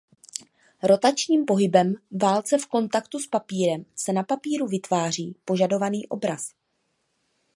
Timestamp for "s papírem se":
3.19-4.13